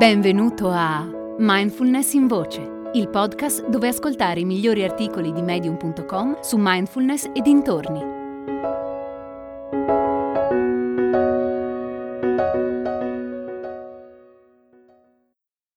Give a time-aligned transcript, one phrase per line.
[0.00, 6.56] Benvenuto a Mindfulness in Voce, il podcast dove ascoltare i migliori articoli di medium.com su
[6.58, 8.00] mindfulness e dintorni.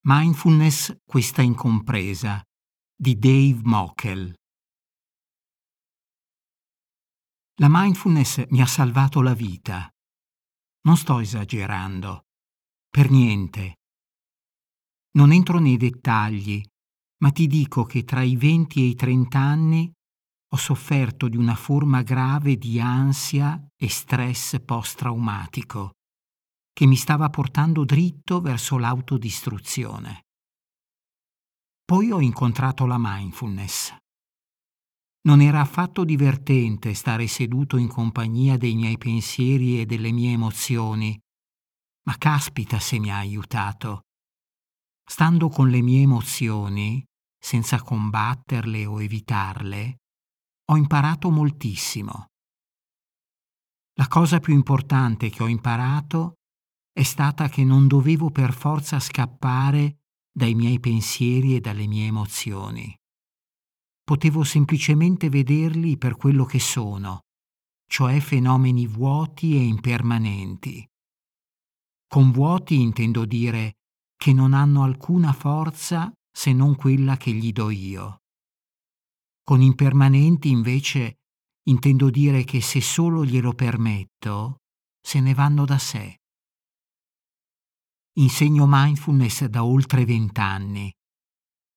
[0.00, 2.42] Mindfulness questa incompresa
[2.96, 4.34] di Dave Mockel.
[7.56, 9.86] La mindfulness mi ha salvato la vita.
[10.84, 12.22] Non sto esagerando.
[12.88, 13.74] Per niente.
[15.16, 16.62] Non entro nei dettagli,
[17.22, 19.90] ma ti dico che tra i 20 e i 30 anni
[20.52, 25.92] ho sofferto di una forma grave di ansia e stress post-traumatico
[26.70, 30.26] che mi stava portando dritto verso l'autodistruzione.
[31.82, 33.96] Poi ho incontrato la mindfulness.
[35.22, 41.18] Non era affatto divertente stare seduto in compagnia dei miei pensieri e delle mie emozioni,
[42.02, 44.05] ma caspita se mi ha aiutato.
[45.08, 47.04] Stando con le mie emozioni,
[47.38, 49.98] senza combatterle o evitarle,
[50.72, 52.26] ho imparato moltissimo.
[53.98, 56.34] La cosa più importante che ho imparato
[56.92, 60.00] è stata che non dovevo per forza scappare
[60.36, 62.94] dai miei pensieri e dalle mie emozioni.
[64.02, 67.20] Potevo semplicemente vederli per quello che sono,
[67.88, 70.84] cioè fenomeni vuoti e impermanenti.
[72.08, 73.76] Con vuoti intendo dire
[74.16, 78.22] che non hanno alcuna forza se non quella che gli do io.
[79.42, 81.18] Con impermanenti invece
[81.68, 84.58] intendo dire che se solo glielo permetto,
[85.00, 86.20] se ne vanno da sé.
[88.18, 90.92] Insegno mindfulness da oltre vent'anni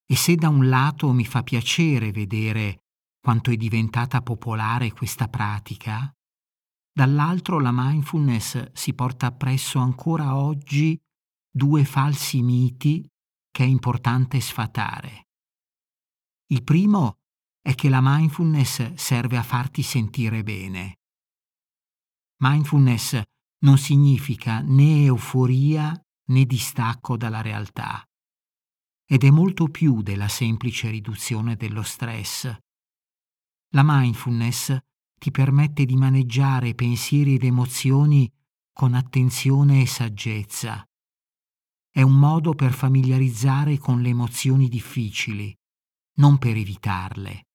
[0.05, 2.85] e se da un lato mi fa piacere vedere
[3.19, 6.11] quanto è diventata popolare questa pratica,
[6.91, 10.99] dall'altro la mindfulness si porta appresso ancora oggi
[11.51, 13.07] due falsi miti
[13.51, 15.27] che è importante sfatare.
[16.47, 17.19] Il primo
[17.61, 20.99] è che la mindfulness serve a farti sentire bene.
[22.41, 23.21] Mindfulness
[23.59, 28.03] non significa né euforia né distacco dalla realtà.
[29.05, 32.55] Ed è molto più della semplice riduzione dello stress.
[33.73, 34.77] La mindfulness
[35.19, 38.31] ti permette di maneggiare pensieri ed emozioni
[38.71, 40.88] con attenzione e saggezza.
[41.91, 45.55] È un modo per familiarizzare con le emozioni difficili,
[46.17, 47.47] non per evitarle.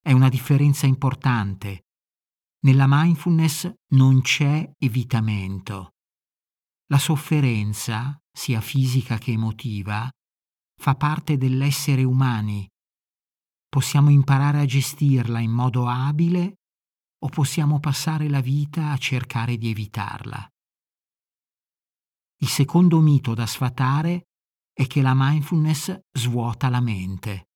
[0.00, 1.86] È una differenza importante.
[2.60, 5.94] Nella mindfulness non c'è evitamento.
[6.88, 10.10] La sofferenza, sia fisica che emotiva,
[10.78, 12.68] fa parte dell'essere umani.
[13.68, 16.56] Possiamo imparare a gestirla in modo abile
[17.20, 20.48] o possiamo passare la vita a cercare di evitarla.
[22.40, 24.28] Il secondo mito da sfatare
[24.72, 27.48] è che la mindfulness svuota la mente.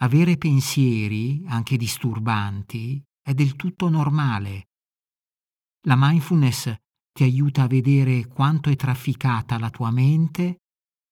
[0.00, 4.70] Avere pensieri, anche disturbanti, è del tutto normale.
[5.86, 6.74] La mindfulness
[7.12, 10.62] ti aiuta a vedere quanto è trafficata la tua mente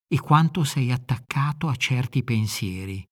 [0.07, 3.07] e quanto sei attaccato a certi pensieri.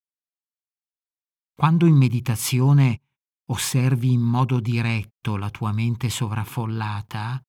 [1.54, 3.02] Quando in meditazione
[3.50, 7.45] osservi in modo diretto la tua mente sovraffollata,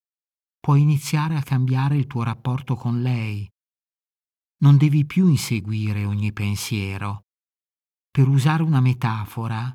[0.67, 3.49] puoi iniziare a cambiare il tuo rapporto con lei.
[4.63, 7.21] Non devi più inseguire ogni pensiero.
[8.11, 9.73] Per usare una metafora,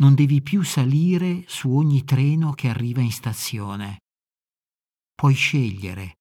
[0.00, 4.00] non devi più salire su ogni treno che arriva in stazione
[5.14, 6.18] puoi scegliere.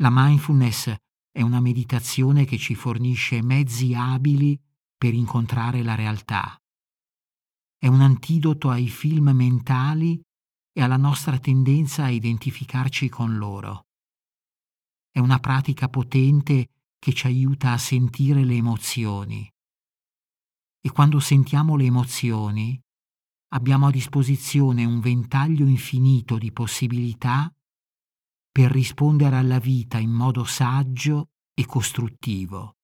[0.00, 0.92] La mindfulness
[1.30, 4.60] è una meditazione che ci fornisce mezzi abili
[4.98, 6.60] per incontrare la realtà.
[7.78, 10.20] È un antidoto ai film mentali
[10.72, 13.86] e alla nostra tendenza a identificarci con loro.
[15.10, 19.50] È una pratica potente che ci aiuta a sentire le emozioni.
[20.80, 22.80] E quando sentiamo le emozioni,
[23.52, 27.52] abbiamo a disposizione un ventaglio infinito di possibilità
[28.50, 32.76] per rispondere alla vita in modo saggio e costruttivo.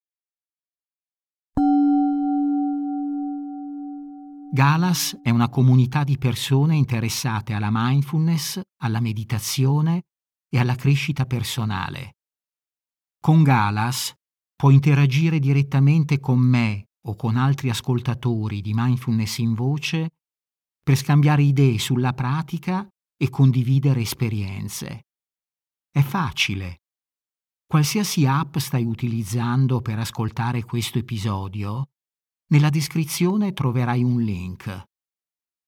[4.52, 10.04] Galas è una comunità di persone interessate alla mindfulness, alla meditazione
[10.48, 12.16] e alla crescita personale.
[13.20, 14.14] Con Galas
[14.54, 20.10] puoi interagire direttamente con me o con altri ascoltatori di mindfulness in voce
[20.82, 25.06] per scambiare idee sulla pratica e condividere esperienze.
[25.90, 26.82] È facile.
[27.66, 31.88] Qualsiasi app stai utilizzando per ascoltare questo episodio,
[32.48, 34.84] nella descrizione troverai un link.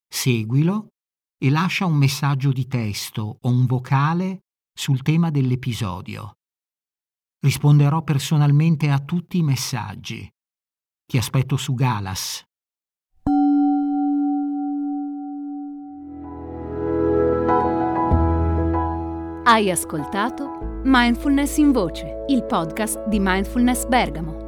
[0.07, 0.89] Seguilo
[1.37, 4.43] e lascia un messaggio di testo o un vocale
[4.73, 6.33] sul tema dell'episodio.
[7.41, 10.29] Risponderò personalmente a tutti i messaggi.
[11.05, 12.43] Ti aspetto su Galas.
[19.43, 24.47] Hai ascoltato Mindfulness in Voce, il podcast di Mindfulness Bergamo